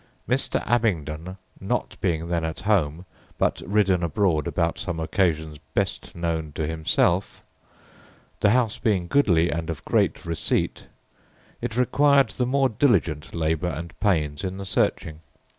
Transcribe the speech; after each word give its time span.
Mr. 0.27 0.63
Abbingdon, 0.65 1.37
not 1.59 1.95
being 2.01 2.27
then 2.27 2.43
at 2.43 2.61
home, 2.61 3.05
but 3.37 3.61
ridden 3.67 4.01
abroad 4.01 4.47
about 4.47 4.79
some 4.79 4.99
occasions 4.99 5.59
best 5.75 6.15
known 6.15 6.51
to 6.53 6.65
himself; 6.65 7.43
the 8.39 8.49
house 8.49 8.79
being 8.79 9.07
goodlie, 9.07 9.51
and 9.51 9.69
of 9.69 9.85
great 9.85 10.25
receipt, 10.25 10.87
it 11.61 11.77
required 11.77 12.29
the 12.29 12.47
more 12.47 12.67
diligent 12.67 13.35
labour 13.35 13.69
and 13.69 13.93
pains 13.99 14.43
in 14.43 14.57
the 14.57 14.65
searching. 14.65 15.19